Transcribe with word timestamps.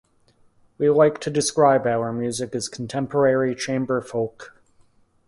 We 0.79 0.89
like 0.89 1.19
to 1.19 1.29
describe 1.29 1.85
our 1.85 2.11
music 2.11 2.55
as 2.55 2.67
contemporary 2.69 3.53
chamber 3.53 4.01
folk. 4.01 4.55